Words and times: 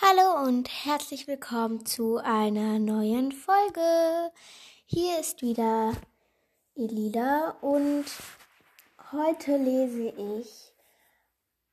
Hallo 0.00 0.46
und 0.46 0.68
herzlich 0.84 1.26
willkommen 1.26 1.84
zu 1.84 2.18
einer 2.18 2.78
neuen 2.78 3.32
Folge. 3.32 4.30
Hier 4.86 5.18
ist 5.18 5.42
wieder 5.42 5.92
Elida 6.76 7.56
und 7.62 8.04
heute 9.10 9.56
lese 9.56 10.10
ich 10.10 10.72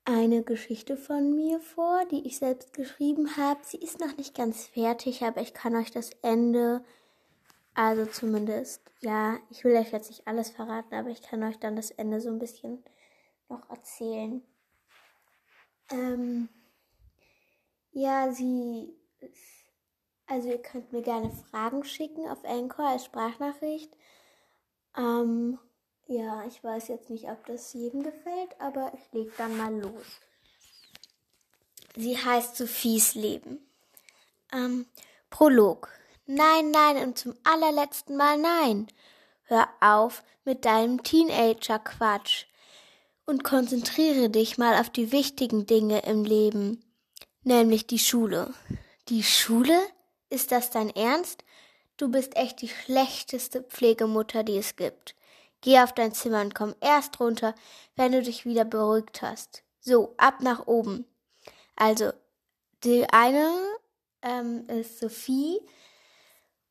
eine 0.05 0.41
Geschichte 0.41 0.97
von 0.97 1.35
mir 1.35 1.59
vor, 1.59 2.03
die 2.05 2.25
ich 2.25 2.39
selbst 2.39 2.73
geschrieben 2.73 3.37
habe. 3.37 3.59
Sie 3.61 3.77
ist 3.77 3.99
noch 3.99 4.17
nicht 4.17 4.33
ganz 4.33 4.65
fertig, 4.65 5.21
aber 5.21 5.41
ich 5.41 5.53
kann 5.53 5.75
euch 5.75 5.91
das 5.91 6.09
Ende, 6.23 6.83
also 7.75 8.07
zumindest, 8.07 8.81
ja, 9.01 9.37
ich 9.51 9.63
will 9.63 9.75
euch 9.75 9.91
jetzt 9.91 10.09
nicht 10.09 10.25
alles 10.25 10.49
verraten, 10.49 10.95
aber 10.95 11.09
ich 11.09 11.21
kann 11.21 11.43
euch 11.43 11.59
dann 11.59 11.75
das 11.75 11.91
Ende 11.91 12.19
so 12.19 12.29
ein 12.29 12.39
bisschen 12.39 12.83
noch 13.49 13.69
erzählen. 13.69 14.41
Ähm, 15.91 16.49
ja, 17.95 18.31
sie. 18.31 18.93
Also 20.27 20.49
ihr 20.49 20.61
könnt 20.61 20.91
mir 20.91 21.01
gerne 21.01 21.31
Fragen 21.49 21.83
schicken 21.83 22.27
auf 22.27 22.43
Anchor 22.43 22.87
als 22.87 23.05
Sprachnachricht. 23.05 23.91
Ähm, 24.97 25.57
ja, 26.07 26.45
ich 26.45 26.63
weiß 26.63 26.89
jetzt 26.89 27.09
nicht, 27.09 27.25
ob 27.25 27.45
das 27.45 27.73
jedem 27.73 28.03
gefällt, 28.03 28.59
aber 28.59 28.91
ich 28.95 29.11
leg 29.13 29.35
dann 29.37 29.57
mal 29.57 29.73
los. 29.73 30.19
Sie 31.95 32.17
heißt 32.17 32.57
Sophies 32.57 33.15
Leben. 33.15 33.65
Ähm, 34.51 34.87
Prolog. 35.29 35.89
Nein, 36.25 36.71
nein 36.71 36.97
und 36.97 37.17
zum 37.17 37.35
allerletzten 37.43 38.17
Mal 38.17 38.37
nein. 38.37 38.87
Hör 39.43 39.69
auf 39.79 40.23
mit 40.43 40.65
deinem 40.65 41.01
Teenager-Quatsch 41.01 42.45
und 43.25 43.43
konzentriere 43.43 44.29
dich 44.29 44.57
mal 44.57 44.79
auf 44.81 44.89
die 44.89 45.11
wichtigen 45.11 45.65
Dinge 45.65 45.99
im 45.99 46.23
Leben 46.25 46.84
nämlich 47.45 47.87
die 47.87 47.99
Schule. 47.99 48.53
Die 49.09 49.23
Schule? 49.23 49.79
Ist 50.29 50.51
das 50.51 50.71
dein 50.71 50.89
Ernst? 50.89 51.43
Du 51.97 52.09
bist 52.09 52.35
echt 52.35 52.61
die 52.61 52.67
schlechteste 52.67 53.61
Pflegemutter, 53.61 54.43
die 54.43 54.57
es 54.57 54.75
gibt. 54.75 55.15
Geh 55.61 55.79
auf 55.79 55.93
dein 55.93 56.13
Zimmer 56.13 56.41
und 56.41 56.53
komm 56.53 56.75
erst 56.81 57.19
runter, 57.19 57.55
wenn 57.95 58.11
du 58.11 58.21
dich 58.21 58.45
wieder 58.45 58.65
beruhigt 58.65 59.21
hast. 59.21 59.63
So, 59.79 60.13
ab 60.17 60.41
nach 60.41 60.67
oben. 60.67 61.05
Also, 61.75 62.11
die 62.83 63.09
eine 63.09 63.51
ähm, 64.21 64.67
ist 64.67 64.99
Sophie 64.99 65.59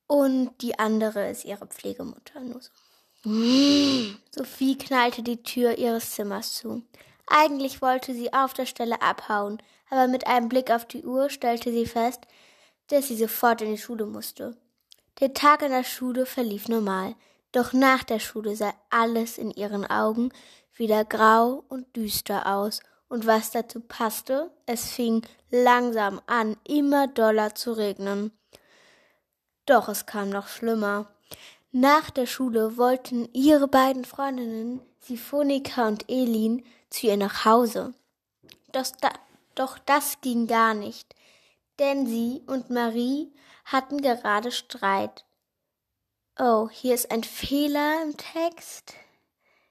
und 0.06 0.50
die 0.60 0.78
andere 0.78 1.30
ist 1.30 1.44
ihre 1.44 1.66
Pflegemutter. 1.66 2.40
Nur 2.40 2.60
so. 2.60 2.70
Sophie 4.30 4.76
knallte 4.76 5.22
die 5.22 5.42
Tür 5.42 5.78
ihres 5.78 6.10
Zimmers 6.10 6.54
zu. 6.56 6.82
Eigentlich 7.26 7.80
wollte 7.80 8.12
sie 8.12 8.32
auf 8.34 8.52
der 8.52 8.66
Stelle 8.66 9.00
abhauen, 9.00 9.62
aber 9.90 10.08
mit 10.08 10.26
einem 10.26 10.48
Blick 10.48 10.70
auf 10.70 10.84
die 10.86 11.04
Uhr 11.04 11.30
stellte 11.30 11.70
sie 11.70 11.86
fest, 11.86 12.22
dass 12.88 13.08
sie 13.08 13.16
sofort 13.16 13.62
in 13.62 13.70
die 13.70 13.78
Schule 13.78 14.06
musste. 14.06 14.56
Der 15.20 15.32
Tag 15.32 15.62
in 15.62 15.70
der 15.70 15.84
Schule 15.84 16.26
verlief 16.26 16.68
normal, 16.68 17.14
doch 17.52 17.72
nach 17.72 18.02
der 18.02 18.18
Schule 18.18 18.56
sah 18.56 18.74
alles 18.90 19.38
in 19.38 19.50
ihren 19.50 19.86
Augen 19.86 20.30
wieder 20.74 21.04
grau 21.04 21.64
und 21.68 21.94
düster 21.96 22.46
aus, 22.46 22.80
und 23.08 23.26
was 23.26 23.52
dazu 23.52 23.80
passte, 23.80 24.50
es 24.66 24.90
fing 24.90 25.22
langsam 25.50 26.20
an, 26.26 26.56
immer 26.64 27.06
doller 27.06 27.54
zu 27.54 27.72
regnen. 27.72 28.32
Doch 29.66 29.88
es 29.88 30.06
kam 30.06 30.30
noch 30.30 30.48
schlimmer. 30.48 31.06
Nach 31.70 32.10
der 32.10 32.26
Schule 32.26 32.76
wollten 32.76 33.28
ihre 33.32 33.68
beiden 33.68 34.04
Freundinnen, 34.04 34.80
Siphonika 35.00 35.86
und 35.86 36.10
Elin, 36.10 36.64
zu 36.90 37.06
ihr 37.06 37.16
nach 37.16 37.44
Hause. 37.44 37.94
Doch, 38.72 38.86
da, 39.00 39.10
doch 39.54 39.78
das 39.78 40.20
ging 40.20 40.46
gar 40.46 40.74
nicht, 40.74 41.14
denn 41.78 42.06
sie 42.06 42.42
und 42.46 42.70
Marie 42.70 43.32
hatten 43.64 44.00
gerade 44.00 44.52
Streit. 44.52 45.24
Oh, 46.38 46.68
hier 46.68 46.94
ist 46.94 47.10
ein 47.10 47.24
Fehler 47.24 48.02
im 48.02 48.16
Text. 48.16 48.94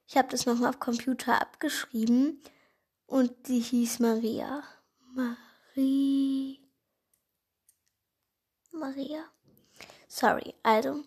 Ich 0.07 0.17
habe 0.17 0.29
das 0.29 0.45
nochmal 0.45 0.69
auf 0.69 0.79
Computer 0.79 1.41
abgeschrieben 1.41 2.41
und 3.05 3.47
sie 3.47 3.59
hieß 3.59 3.99
Maria. 3.99 4.63
Marie. 5.13 6.59
Maria. 8.71 9.25
Sorry, 10.07 10.53
also. 10.63 11.03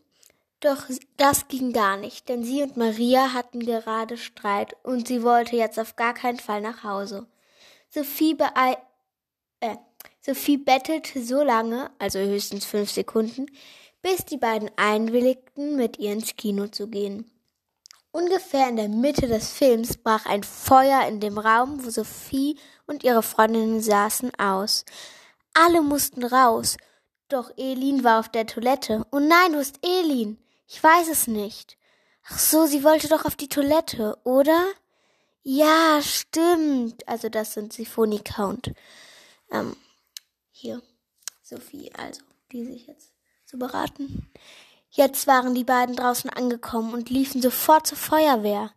Doch 0.61 0.87
das 1.17 1.49
ging 1.49 1.73
gar 1.73 1.97
nicht, 1.97 2.29
denn 2.29 2.43
sie 2.43 2.63
und 2.63 2.77
Maria 2.77 3.33
hatten 3.33 3.61
gerade 3.61 4.17
Streit 4.17 4.77
und 4.83 5.07
sie 5.07 5.23
wollte 5.23 5.57
jetzt 5.57 5.79
auf 5.79 5.97
gar 5.97 6.15
keinen 6.15 6.39
Fall 6.39 6.61
nach 6.61 6.83
Hause. 6.83 7.27
Sophie, 7.97 8.35
beeil 8.35 8.77
äh, 9.61 9.77
Sophie 10.21 10.59
bettelte 10.59 11.25
so 11.25 11.43
lange, 11.43 11.91
also 11.99 12.19
höchstens 12.19 12.67
fünf 12.67 12.91
Sekunden, 12.91 13.47
bis 14.03 14.27
die 14.27 14.37
beiden 14.37 14.71
einwilligten, 14.77 15.77
mit 15.77 15.99
ihr 15.99 16.13
ins 16.13 16.37
Kino 16.37 16.67
zu 16.69 16.89
gehen. 16.89 17.31
Ungefähr 18.11 18.69
in 18.69 18.77
der 18.77 18.91
Mitte 18.91 19.29
des 19.29 19.51
Films 19.51 19.97
brach 19.97 20.27
ein 20.27 20.43
Feuer 20.43 21.07
in 21.09 21.21
dem 21.21 21.39
Raum, 21.39 21.83
wo 21.83 21.89
Sophie 21.89 22.59
und 22.87 23.03
ihre 23.03 23.23
Freundinnen 23.23 23.81
saßen, 23.81 24.31
aus. 24.39 24.85
Alle 25.55 25.81
mussten 25.81 26.23
raus, 26.23 26.77
doch 27.31 27.51
Elin 27.57 28.05
war 28.05 28.21
auf 28.21 28.29
der 28.29 28.47
Toilette. 28.47 29.07
Oh 29.11 29.21
nein, 29.21 29.53
du 29.53 29.59
bist 29.59 29.79
Elin. 29.81 30.37
Ich 30.69 30.83
weiß 30.83 31.09
es 31.09 31.29
nicht. 31.29 31.79
Ach 32.29 32.39
so, 32.39 32.67
sie 32.67 32.85
wollte 32.85 33.09
doch 33.09 33.25
auf 33.25 33.37
die 33.37 33.49
Toilette, 33.49 34.19
oder? 34.25 34.67
Ja, 35.49 36.03
stimmt. 36.03 37.07
Also 37.09 37.29
das 37.29 37.55
sind 37.55 37.73
Siphonika 37.73 38.47
und 38.47 38.73
ähm, 39.53 39.77
hier 40.51 40.83
Sophie, 41.41 41.93
also 41.97 42.23
die 42.51 42.65
sich 42.65 42.89
jetzt 42.89 43.13
zu 43.45 43.57
beraten. 43.57 44.29
Jetzt 44.91 45.29
waren 45.29 45.55
die 45.55 45.63
beiden 45.63 45.95
draußen 45.95 46.31
angekommen 46.31 46.95
und 46.95 47.11
liefen 47.11 47.41
sofort 47.41 47.87
zur 47.87 47.97
Feuerwehr. 47.97 48.73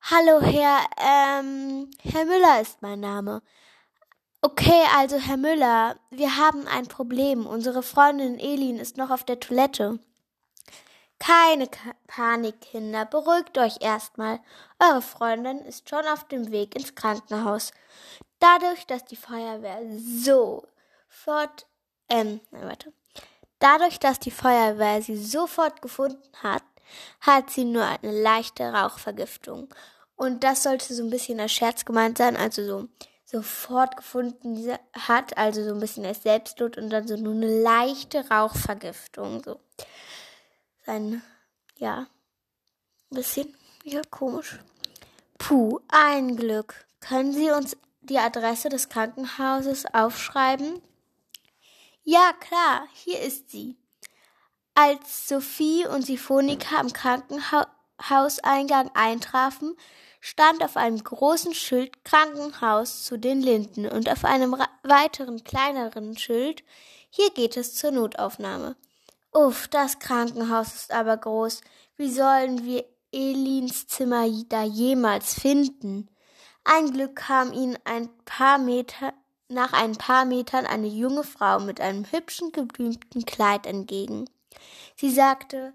Hallo, 0.00 0.40
Herr, 0.40 0.80
ähm, 0.98 1.88
Herr 2.00 2.24
Müller 2.24 2.60
ist 2.60 2.82
mein 2.82 2.98
Name. 2.98 3.40
Okay, 4.40 4.82
also 4.96 5.18
Herr 5.18 5.36
Müller, 5.36 6.00
wir 6.10 6.36
haben 6.36 6.66
ein 6.66 6.88
Problem. 6.88 7.46
Unsere 7.46 7.84
Freundin 7.84 8.40
Elin 8.40 8.78
ist 8.78 8.96
noch 8.96 9.10
auf 9.10 9.22
der 9.22 9.38
Toilette. 9.38 10.00
Keine 11.24 11.68
Panik, 12.08 12.60
Kinder, 12.62 13.04
beruhigt 13.04 13.56
euch 13.56 13.76
erstmal. 13.80 14.40
Eure 14.80 15.02
Freundin 15.02 15.60
ist 15.60 15.88
schon 15.88 16.04
auf 16.06 16.24
dem 16.24 16.50
Weg 16.50 16.74
ins 16.74 16.96
Krankenhaus. 16.96 17.70
Dadurch, 18.40 18.88
dass 18.88 19.04
die 19.04 19.14
Feuerwehr 19.14 19.82
sofort, 19.96 21.68
ähm, 22.08 22.40
nein, 22.50 22.66
warte. 22.66 22.92
Dadurch, 23.60 24.00
dass 24.00 24.18
die 24.18 24.32
Feuerwehr 24.32 25.00
sie 25.00 25.16
sofort 25.16 25.80
gefunden 25.80 26.28
hat, 26.42 26.64
hat 27.20 27.50
sie 27.50 27.66
nur 27.66 27.84
eine 27.84 28.20
leichte 28.20 28.64
Rauchvergiftung. 28.72 29.72
Und 30.16 30.42
das 30.42 30.64
sollte 30.64 30.92
so 30.92 31.04
ein 31.04 31.10
bisschen 31.10 31.38
als 31.38 31.52
Scherz 31.52 31.84
gemeint 31.84 32.18
sein, 32.18 32.36
also 32.36 32.66
so 32.66 32.88
sofort 33.24 33.96
gefunden 33.96 34.76
hat, 34.92 35.38
also 35.38 35.62
so 35.62 35.70
ein 35.74 35.80
bisschen 35.80 36.04
als 36.04 36.24
Selbsttod 36.24 36.78
und 36.78 36.90
dann 36.90 37.06
so 37.06 37.16
nur 37.16 37.34
eine 37.34 37.62
leichte 37.62 38.28
Rauchvergiftung, 38.28 39.40
so 39.44 39.60
sein, 40.84 41.22
ja, 41.76 42.06
ein 43.10 43.16
bisschen, 43.16 43.54
ja, 43.84 44.02
komisch. 44.10 44.58
Puh, 45.38 45.80
ein 45.88 46.36
Glück. 46.36 46.86
Können 47.00 47.32
Sie 47.32 47.50
uns 47.50 47.76
die 48.00 48.18
Adresse 48.18 48.68
des 48.68 48.88
Krankenhauses 48.88 49.86
aufschreiben? 49.92 50.80
Ja, 52.04 52.32
klar, 52.40 52.86
hier 52.92 53.20
ist 53.20 53.50
sie. 53.50 53.76
Als 54.74 55.28
Sophie 55.28 55.86
und 55.86 56.02
Siphonika 56.02 56.78
am 56.78 56.92
Krankenhauseingang 56.92 58.90
eintrafen, 58.94 59.76
stand 60.20 60.64
auf 60.64 60.76
einem 60.76 61.02
großen 61.02 61.54
Schild 61.54 62.04
Krankenhaus 62.04 63.04
zu 63.04 63.18
den 63.18 63.40
Linden 63.40 63.86
und 63.86 64.08
auf 64.08 64.24
einem 64.24 64.56
weiteren 64.82 65.44
kleineren 65.44 66.16
Schild 66.16 66.64
Hier 67.10 67.30
geht 67.30 67.56
es 67.56 67.74
zur 67.74 67.90
Notaufnahme. 67.90 68.76
Uff, 69.32 69.66
das 69.68 69.98
Krankenhaus 69.98 70.74
ist 70.74 70.92
aber 70.92 71.16
groß. 71.16 71.62
Wie 71.96 72.10
sollen 72.10 72.64
wir 72.64 72.84
Elins 73.12 73.86
Zimmer 73.86 74.26
da 74.48 74.62
jemals 74.62 75.34
finden? 75.34 76.08
Ein 76.64 76.92
Glück 76.92 77.16
kam 77.16 77.52
ihnen 77.52 77.78
ein 77.84 78.10
paar 78.24 78.58
Meter 78.58 79.14
nach 79.48 79.72
ein 79.72 79.96
paar 79.96 80.24
Metern 80.24 80.66
eine 80.66 80.86
junge 80.86 81.24
Frau 81.24 81.60
mit 81.60 81.80
einem 81.80 82.04
hübschen 82.10 82.52
geblümten 82.52 83.24
Kleid 83.26 83.66
entgegen. 83.66 84.28
Sie 84.96 85.10
sagte 85.10 85.74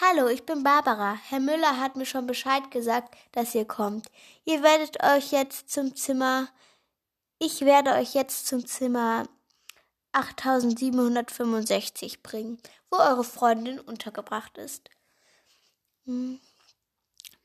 Hallo, 0.00 0.26
ich 0.28 0.44
bin 0.44 0.64
Barbara. 0.64 1.16
Herr 1.28 1.40
Müller 1.40 1.78
hat 1.78 1.96
mir 1.96 2.06
schon 2.06 2.26
Bescheid 2.26 2.70
gesagt, 2.70 3.14
dass 3.32 3.54
ihr 3.54 3.64
kommt. 3.64 4.10
Ihr 4.44 4.62
werdet 4.62 5.02
euch 5.04 5.30
jetzt 5.30 5.70
zum 5.70 5.94
Zimmer 5.94 6.48
ich 7.38 7.60
werde 7.62 7.92
euch 7.92 8.14
jetzt 8.14 8.46
zum 8.46 8.64
Zimmer 8.64 9.24
8765 10.14 12.22
bringen, 12.22 12.60
wo 12.90 12.98
eure 12.98 13.24
Freundin 13.24 13.80
untergebracht 13.80 14.58
ist. 14.58 14.90
Hm. 16.04 16.38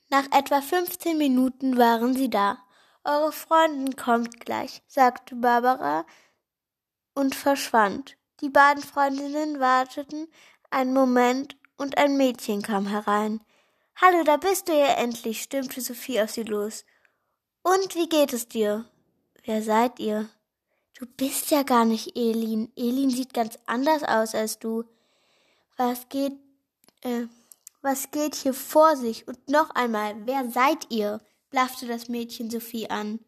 Nach 0.09 0.25
etwa 0.31 0.61
15 0.61 1.17
Minuten 1.17 1.77
waren 1.77 2.15
sie 2.15 2.29
da. 2.29 2.57
Eure 3.03 3.31
Freundin 3.31 3.95
kommt 3.95 4.39
gleich, 4.39 4.81
sagte 4.87 5.35
Barbara 5.35 6.05
und 7.13 7.35
verschwand. 7.35 8.17
Die 8.41 8.49
beiden 8.49 8.83
Freundinnen 8.83 9.59
warteten 9.59 10.27
einen 10.69 10.93
Moment 10.93 11.57
und 11.77 11.97
ein 11.97 12.17
Mädchen 12.17 12.61
kam 12.61 12.87
herein. 12.87 13.41
Hallo, 13.95 14.23
da 14.23 14.37
bist 14.37 14.69
du 14.69 14.73
ja 14.73 14.93
endlich, 14.93 15.41
stimmte 15.41 15.81
Sophie 15.81 16.21
auf 16.21 16.31
sie 16.31 16.43
los. 16.43 16.85
Und 17.63 17.95
wie 17.95 18.07
geht 18.07 18.33
es 18.33 18.47
dir? 18.47 18.85
Wer 19.43 19.61
seid 19.61 19.99
ihr? 19.99 20.29
Du 20.99 21.05
bist 21.05 21.49
ja 21.49 21.63
gar 21.63 21.85
nicht 21.85 22.17
Elin. 22.17 22.73
Elin 22.75 23.09
sieht 23.09 23.33
ganz 23.33 23.57
anders 23.65 24.03
aus 24.03 24.35
als 24.35 24.59
du. 24.59 24.83
Was 25.77 26.09
geht, 26.09 26.33
äh, 27.01 27.27
was 27.81 28.11
geht 28.11 28.35
hier 28.35 28.53
vor 28.53 28.97
sich? 28.97 29.25
Und 29.25 29.47
noch 29.47 29.69
einmal, 29.69 30.15
wer 30.25 30.49
seid 30.51 30.91
ihr? 30.91 31.21
blaffte 31.49 31.87
das 31.87 32.09
Mädchen 32.09 32.51
Sophie 32.51 32.89
an. 32.89 33.19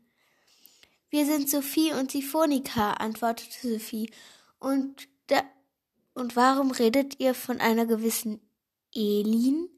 Wir 1.09 1.25
sind 1.25 1.49
Sophie 1.49 1.93
und 1.93 2.11
Siphonika, 2.11 2.91
antwortete 2.91 3.73
Sophie. 3.73 4.11
Und 4.59 5.07
da, 5.27 5.41
und 6.13 6.35
warum 6.35 6.71
redet 6.71 7.21
ihr 7.21 7.33
von 7.33 7.61
einer 7.61 7.85
gewissen 7.85 8.41
Elin? 8.93 9.69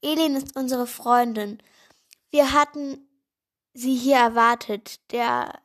Elin 0.00 0.34
ist 0.36 0.56
unsere 0.56 0.86
Freundin. 0.86 1.62
Wir 2.30 2.52
hatten 2.52 3.06
sie 3.74 3.94
hier 3.94 4.16
erwartet. 4.16 5.00
Der 5.12 5.60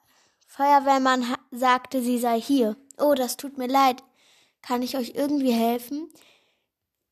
Feuerwehrmann 0.46 1.30
sagte, 1.52 2.02
sie 2.02 2.20
sei 2.20 2.40
hier. 2.40 2.76
Oh, 2.98 3.14
das 3.14 3.38
tut 3.38 3.58
mir 3.58 3.68
leid. 3.68 4.04
Kann 4.62 4.82
ich 4.82 4.98
euch 4.98 5.14
irgendwie 5.16 5.54
helfen? 5.54 6.12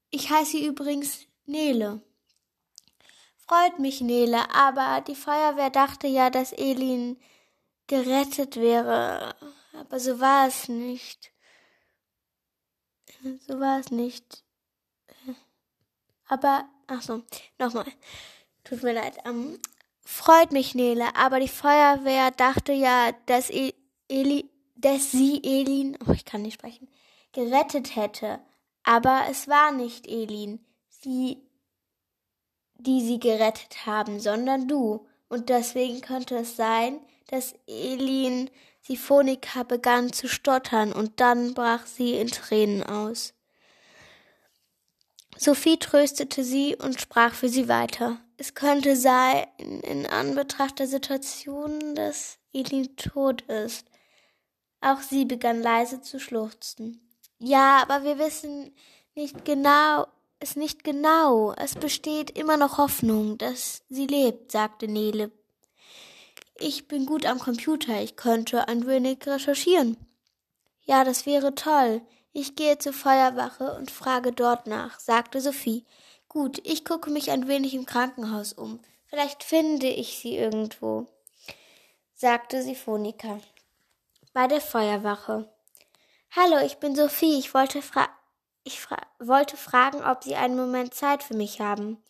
Ich 0.10 0.30
heiße 0.30 0.58
übrigens 0.58 1.26
Nele. 1.46 2.02
Freut 3.38 3.80
mich, 3.80 4.02
Nele, 4.02 4.54
aber 4.54 5.02
die 5.02 5.16
Feuerwehr 5.16 5.70
dachte 5.70 6.08
ja, 6.08 6.30
dass 6.30 6.52
Elin 6.52 7.18
gerettet 7.88 8.58
wäre. 8.58 9.36
Aber 9.74 10.00
so 10.00 10.20
war 10.20 10.48
es 10.48 10.68
nicht. 10.68 11.32
So 13.48 13.60
war 13.60 13.80
es 13.80 13.90
nicht. 13.90 14.44
Aber, 16.28 16.68
ach 16.88 17.02
so, 17.02 17.24
nochmal. 17.58 17.92
Tut 18.64 18.84
mir 18.84 18.94
leid. 18.94 19.18
Ähm, 19.26 19.60
freut 20.02 20.52
mich, 20.52 20.76
Nele, 20.76 21.16
aber 21.16 21.40
die 21.40 21.48
Feuerwehr 21.48 22.32
dachte 22.32 22.74
ja, 22.74 23.14
dass, 23.28 23.50
e 23.50 23.74
Eli, 24.10 24.50
dass 24.76 25.12
sie 25.12 25.42
Elin, 25.44 25.98
oh, 26.08 26.12
ich 26.12 26.26
kann 26.26 26.42
nicht 26.42 26.56
sprechen, 26.56 26.88
gerettet 27.32 27.96
hätte. 27.96 28.40
Aber 28.84 29.24
es 29.30 29.48
war 29.48 29.72
nicht 29.72 30.08
Elin, 30.08 30.60
sie, 30.90 31.38
die 32.76 33.02
sie 33.02 33.20
gerettet 33.20 33.86
haben, 33.86 34.20
sondern 34.20 34.68
du. 34.68 35.06
Und 35.30 35.50
deswegen 35.50 36.02
könnte 36.02 36.38
es 36.38 36.56
sein, 36.56 37.00
dass 37.28 37.54
Elin 37.68 38.50
Siphonika 38.82 39.64
begann 39.64 40.14
zu 40.14 40.30
stottern 40.30 40.94
und 40.94 41.20
dann 41.20 41.54
brach 41.54 41.86
sie 41.86 42.14
in 42.14 42.28
Tränen 42.28 42.84
aus. 42.84 43.34
Sophie 45.38 45.78
tröstete 45.78 46.44
sie 46.44 46.76
und 46.76 47.00
sprach 47.00 47.34
für 47.34 47.50
sie 47.50 47.68
weiter. 47.68 48.20
Es 48.38 48.54
könnte 48.56 48.96
sein, 48.96 49.46
in 49.58 50.06
Anbetracht 50.06 50.80
der 50.80 50.88
Situation, 50.88 51.96
dass 51.96 52.38
Elin 52.54 52.96
tot 52.96 53.42
ist. 53.44 53.87
Auch 54.82 55.02
sie 55.02 55.26
begann 55.26 55.62
leise 55.62 56.02
zu 56.02 56.20
schluchzen. 56.20 57.02
Ja, 57.40 57.82
aber 57.82 58.04
wir 58.04 58.18
wissen 58.20 58.72
nicht 59.16 59.46
genau, 59.46 60.08
es 60.40 60.56
nicht 60.56 60.84
genau. 60.84 61.54
Es 61.54 61.76
besteht 61.76 62.32
immer 62.32 62.58
noch 62.58 62.78
Hoffnung, 62.78 63.38
dass 63.38 63.84
sie 63.90 64.08
lebt, 64.08 64.52
sagte 64.52 64.88
Nele. 64.88 65.32
Ich 66.60 66.88
bin 66.88 67.06
gut 67.06 67.26
am 67.26 67.40
Computer, 67.40 68.02
ich 68.02 68.16
könnte 68.16 68.68
ein 68.68 68.88
wenig 68.88 69.20
recherchieren. 69.28 69.98
Ja, 70.86 71.04
das 71.04 71.26
wäre 71.26 71.54
toll. 71.54 72.02
Ich 72.34 72.56
gehe 72.56 72.78
zur 72.78 72.94
Feuerwache 72.94 73.74
und 73.74 73.92
frage 73.92 74.32
dort 74.32 74.68
nach, 74.68 75.00
sagte 75.00 75.42
Sophie. 75.42 75.86
Gut, 76.30 76.60
ich 76.64 76.86
gucke 76.86 77.10
mich 77.10 77.32
ein 77.32 77.48
wenig 77.48 77.74
im 77.74 77.86
Krankenhaus 77.86 78.54
um. 78.54 78.80
Vielleicht 79.08 79.44
finde 79.44 79.88
ich 79.88 80.20
sie 80.20 80.36
irgendwo, 80.36 81.08
sagte 82.14 82.62
Siphonika. 82.62 83.40
Bei 84.34 84.48
der 84.48 84.62
Feuerwache. 84.62 85.50
Hallo, 86.36 86.58
ich 86.66 86.78
bin 86.78 86.96
Sophie. 86.96 87.40
Ich 87.40 87.54
wollte, 87.54 87.82
fra 87.82 88.08
ich 88.64 88.80
fra 88.80 88.98
wollte 89.20 89.58
fragen, 89.58 90.04
ob 90.04 90.24
Sie 90.24 90.36
einen 90.36 90.58
Moment 90.58 90.94
Zeit 90.94 91.24
für 91.24 91.36
mich 91.36 91.62
haben. 91.62 92.04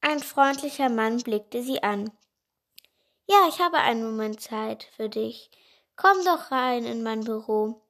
Ein 0.00 0.20
freundlicher 0.20 0.88
Mann 0.88 1.18
blickte 1.18 1.62
sie 1.62 1.82
an. 1.82 2.12
Ja, 3.26 3.48
ich 3.48 3.58
habe 3.58 3.78
einen 3.78 4.04
Moment 4.04 4.40
Zeit 4.40 4.88
für 4.94 5.08
dich. 5.08 5.50
Komm 5.96 6.24
doch 6.24 6.52
rein 6.52 6.84
in 6.84 7.02
mein 7.02 7.24
Büro. 7.24 7.82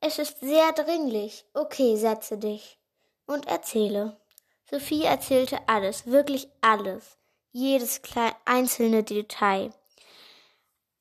Es 0.00 0.18
ist 0.18 0.40
sehr 0.40 0.72
dringlich. 0.72 1.46
Okay, 1.54 1.96
setze 1.96 2.36
dich. 2.36 2.78
Und 3.26 3.46
erzähle. 3.46 4.20
Sophie 4.70 5.04
erzählte 5.04 5.66
alles, 5.66 6.06
wirklich 6.06 6.48
alles, 6.60 7.16
jedes 7.52 8.02
kleine, 8.02 8.36
einzelne 8.44 9.02
Detail. 9.02 9.72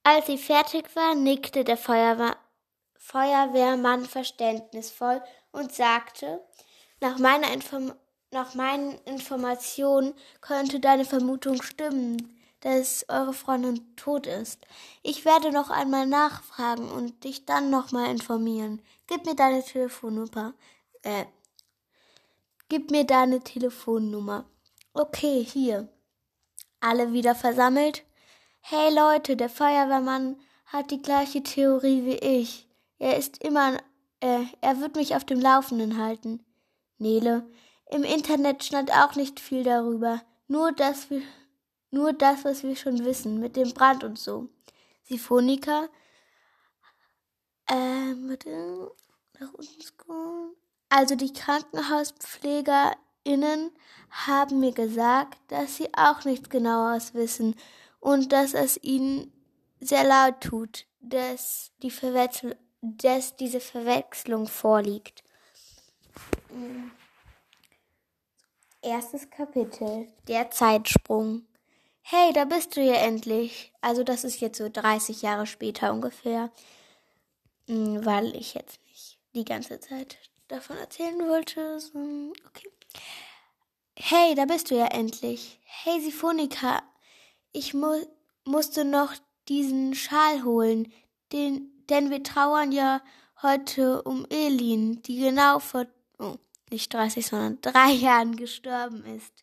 Als 0.10 0.28
sie 0.28 0.38
fertig 0.38 0.96
war, 0.96 1.16
nickte 1.16 1.66
der 1.66 1.76
Feuerwehr, 1.76 2.38
Feuerwehrmann 2.98 4.06
verständnisvoll 4.06 5.22
und 5.52 5.74
sagte, 5.74 6.42
nach, 7.02 7.20
meiner 7.20 7.52
Inform 7.52 7.92
nach 8.32 8.56
meinen 8.56 8.98
Informationen 9.00 10.14
könnte 10.40 10.80
deine 10.80 11.04
Vermutung 11.04 11.62
stimmen 11.62 12.40
dass 12.62 13.06
eure 13.10 13.34
Freundin 13.34 13.96
tot 13.98 14.28
ist. 14.28 14.66
Ich 15.04 15.26
werde 15.26 15.52
noch 15.52 15.70
einmal 15.70 16.08
nachfragen 16.08 16.90
und 16.90 17.26
dich 17.26 17.46
dann 17.46 17.70
nochmal 17.70 18.10
informieren. 18.10 18.82
Gib 19.08 19.26
mir 19.26 19.36
deine 19.36 19.62
Telefonnummer. 19.62 20.54
Äh, 21.04 21.26
gib 22.70 22.92
mir 22.92 23.04
deine 23.04 23.42
Telefonnummer. 23.42 24.46
Okay, 24.94 25.44
hier. 25.44 25.90
Alle 26.80 27.12
wieder 27.12 27.36
versammelt? 27.36 28.04
Hey 28.62 28.94
Leute, 28.94 29.38
der 29.38 29.50
Feuerwehrmann 29.50 30.38
hat 30.66 30.92
die 30.92 31.02
gleiche 31.02 31.42
Theorie 31.42 32.06
wie 32.06 32.18
ich. 32.18 32.68
Er 33.00 33.18
ist 33.18 33.44
immer, 33.44 33.78
äh, 34.20 34.44
er 34.62 34.80
wird 34.82 34.96
mich 34.96 35.16
auf 35.16 35.24
dem 35.24 35.40
Laufenden 35.40 35.98
halten. 35.98 36.44
Nele, 36.98 37.48
im 37.90 38.04
Internet 38.04 38.64
stand 38.64 38.92
auch 38.92 39.16
nicht 39.16 39.40
viel 39.40 39.64
darüber. 39.64 40.22
Nur, 40.48 40.78
wir 40.78 41.22
nur 41.92 42.14
das, 42.14 42.44
was 42.44 42.64
wir 42.64 42.76
schon 42.76 43.06
wissen, 43.06 43.40
mit 43.40 43.56
dem 43.56 43.72
Brand 43.74 44.04
und 44.04 44.20
so. 44.20 44.50
Siphonika. 45.04 45.88
Ähm, 47.70 48.28
bitte. 48.28 48.92
Nach 49.40 49.54
unten 49.54 49.82
scrollen. 49.82 50.56
Also 50.90 51.16
die 51.16 51.32
KrankenhauspflegerInnen 51.32 53.72
haben 54.10 54.60
mir 54.60 54.74
gesagt, 54.74 55.38
dass 55.50 55.78
sie 55.78 55.94
auch 55.94 56.26
nichts 56.26 56.50
genaueres 56.50 57.14
wissen 57.14 57.56
und 58.08 58.32
dass 58.32 58.54
es 58.54 58.82
ihnen 58.82 59.34
sehr 59.82 60.06
laut 60.06 60.40
tut, 60.40 60.86
dass, 61.02 61.72
die 61.84 61.92
Verwechsel 61.92 62.58
dass 62.82 63.36
diese 63.36 63.60
Verwechslung 63.60 64.48
vorliegt. 64.48 65.24
Erstes 68.82 69.30
Kapitel. 69.30 70.08
Der 70.30 70.50
Zeitsprung. 70.52 71.46
Hey, 72.02 72.32
da 72.32 72.46
bist 72.46 72.78
du 72.78 72.82
ja 72.82 72.94
endlich. 72.94 73.74
Also 73.82 74.04
das 74.04 74.24
ist 74.24 74.40
jetzt 74.40 74.58
so 74.58 74.70
30 74.72 75.22
Jahre 75.24 75.46
später 75.46 75.92
ungefähr, 75.92 76.50
hm, 77.68 78.06
weil 78.06 78.34
ich 78.38 78.54
jetzt 78.54 78.80
nicht 78.86 79.18
die 79.34 79.44
ganze 79.44 79.82
Zeit 79.82 80.18
davon 80.48 80.78
erzählen 80.78 81.20
wollte. 81.28 81.78
Okay. 82.48 82.70
Hey, 83.98 84.34
da 84.36 84.46
bist 84.46 84.72
du 84.72 84.76
ja 84.76 84.86
endlich. 84.86 85.60
Hey, 85.66 86.00
Siphonika, 86.00 86.84
ich 87.58 87.74
mu 87.74 87.92
musste 88.46 88.86
noch 88.86 89.14
diesen 89.50 89.94
Schal 89.94 90.44
holen, 90.44 90.92
den, 91.34 91.70
denn 91.90 92.10
wir 92.10 92.24
trauern 92.24 92.72
ja 92.72 93.02
heute 93.42 94.02
um 94.04 94.26
Elin, 94.30 95.02
die 95.02 95.20
genau 95.20 95.60
vor, 95.60 95.86
oh, 96.20 96.36
nicht 96.70 96.94
30, 96.94 97.26
sondern 97.26 97.60
drei 97.62 97.92
Jahren 97.92 98.36
gestorben 98.36 99.04
ist. 99.06 99.34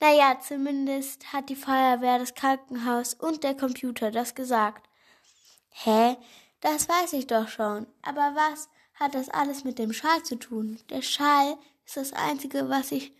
Naja, 0.00 0.38
zumindest 0.40 1.32
hat 1.32 1.50
die 1.50 1.56
Feuerwehr, 1.56 2.18
das 2.18 2.34
Krankenhaus 2.34 3.14
und 3.14 3.44
der 3.44 3.54
Computer 3.54 4.10
das 4.10 4.34
gesagt. 4.34 4.88
Hä? 5.70 6.16
Das 6.60 6.88
weiß 6.88 7.12
ich 7.14 7.26
doch 7.26 7.48
schon. 7.48 7.86
Aber 8.02 8.34
was 8.34 8.68
hat 8.94 9.14
das 9.14 9.28
alles 9.28 9.64
mit 9.64 9.78
dem 9.78 9.92
Schal 9.92 10.22
zu 10.22 10.36
tun? 10.36 10.78
Der 10.88 11.02
Schal 11.02 11.58
ist 11.84 11.96
das 11.96 12.12
Einzige, 12.12 12.68
was 12.70 12.92
ich, 12.92 13.12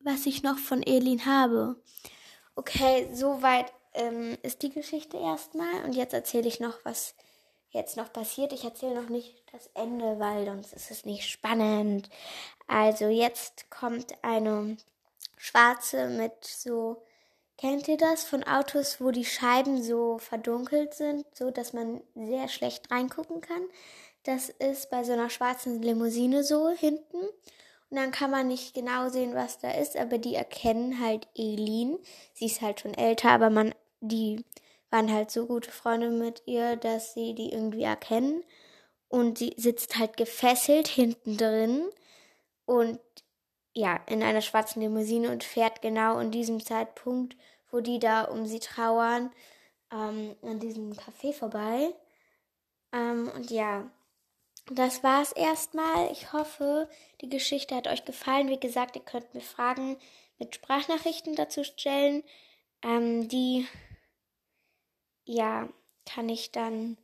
was 0.00 0.26
ich 0.26 0.42
noch 0.42 0.58
von 0.58 0.82
Elin 0.82 1.26
habe. 1.26 1.82
Okay, 2.56 3.08
soweit 3.12 3.72
ähm, 3.94 4.36
ist 4.42 4.62
die 4.62 4.70
Geschichte 4.70 5.16
erstmal. 5.16 5.84
Und 5.84 5.94
jetzt 5.94 6.14
erzähle 6.14 6.48
ich 6.48 6.60
noch, 6.60 6.78
was 6.84 7.14
jetzt 7.70 7.96
noch 7.96 8.12
passiert. 8.12 8.52
Ich 8.52 8.64
erzähle 8.64 9.00
noch 9.00 9.08
nicht 9.08 9.42
das 9.52 9.68
Ende, 9.74 10.18
weil 10.18 10.46
sonst 10.46 10.72
ist 10.72 10.90
es 10.90 11.04
nicht 11.04 11.28
spannend. 11.28 12.08
Also 12.66 13.06
jetzt 13.06 13.70
kommt 13.70 14.14
eine 14.22 14.76
Schwarze 15.36 16.08
mit 16.08 16.44
so 16.44 17.02
Kennt 17.56 17.86
ihr 17.86 17.96
das 17.96 18.24
von 18.24 18.42
Autos, 18.42 19.00
wo 19.00 19.10
die 19.10 19.24
Scheiben 19.24 19.82
so 19.82 20.18
verdunkelt 20.18 20.94
sind, 20.94 21.24
so 21.34 21.50
dass 21.50 21.72
man 21.72 22.00
sehr 22.14 22.48
schlecht 22.48 22.90
reingucken 22.90 23.40
kann? 23.40 23.62
Das 24.24 24.48
ist 24.48 24.90
bei 24.90 25.04
so 25.04 25.12
einer 25.12 25.30
schwarzen 25.30 25.80
Limousine 25.80 26.42
so 26.42 26.70
hinten. 26.70 27.28
Und 27.94 28.00
dann 28.00 28.10
kann 28.10 28.32
man 28.32 28.48
nicht 28.48 28.74
genau 28.74 29.08
sehen, 29.08 29.36
was 29.36 29.60
da 29.60 29.70
ist, 29.70 29.96
aber 29.96 30.18
die 30.18 30.34
erkennen 30.34 30.98
halt 30.98 31.28
Elin. 31.36 31.96
Sie 32.32 32.46
ist 32.46 32.60
halt 32.60 32.80
schon 32.80 32.92
älter, 32.92 33.30
aber 33.30 33.50
man, 33.50 33.72
die 34.00 34.44
waren 34.90 35.12
halt 35.12 35.30
so 35.30 35.46
gute 35.46 35.70
Freunde 35.70 36.10
mit 36.10 36.42
ihr, 36.44 36.74
dass 36.74 37.14
sie 37.14 37.36
die 37.36 37.52
irgendwie 37.52 37.84
erkennen. 37.84 38.42
Und 39.06 39.38
sie 39.38 39.54
sitzt 39.56 39.96
halt 39.96 40.16
gefesselt 40.16 40.88
hinten 40.88 41.36
drin 41.36 41.88
und 42.66 42.98
ja, 43.74 44.00
in 44.08 44.24
einer 44.24 44.40
schwarzen 44.40 44.82
Limousine 44.82 45.30
und 45.30 45.44
fährt 45.44 45.80
genau 45.80 46.18
in 46.18 46.32
diesem 46.32 46.64
Zeitpunkt, 46.64 47.36
wo 47.70 47.78
die 47.78 48.00
da 48.00 48.22
um 48.22 48.44
sie 48.44 48.58
trauern, 48.58 49.30
ähm, 49.92 50.34
an 50.42 50.58
diesem 50.58 50.94
Café 50.94 51.32
vorbei. 51.32 51.94
Ähm, 52.92 53.30
und 53.36 53.52
ja, 53.52 53.88
das 54.70 55.02
war's 55.02 55.32
erstmal. 55.32 56.10
Ich 56.12 56.32
hoffe, 56.32 56.88
die 57.20 57.28
Geschichte 57.28 57.74
hat 57.74 57.86
euch 57.86 58.04
gefallen. 58.04 58.48
Wie 58.48 58.60
gesagt, 58.60 58.96
ihr 58.96 59.02
könnt 59.02 59.34
mir 59.34 59.42
Fragen 59.42 59.96
mit 60.38 60.54
Sprachnachrichten 60.54 61.34
dazu 61.34 61.64
stellen. 61.64 62.22
Ähm, 62.82 63.28
die, 63.28 63.66
ja, 65.24 65.68
kann 66.06 66.28
ich 66.28 66.52
dann 66.52 66.96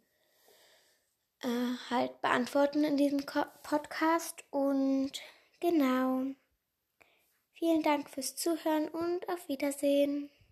äh, 1.43 1.77
halt 1.91 2.21
beantworten 2.23 2.85
in 2.85 2.97
diesem 2.97 3.25
Podcast. 3.63 4.45
Und 4.51 5.13
genau. 5.61 6.25
Vielen 7.53 7.83
Dank 7.83 8.09
fürs 8.09 8.37
Zuhören 8.37 8.89
und 8.89 9.29
auf 9.29 9.49
Wiedersehen. 9.49 10.31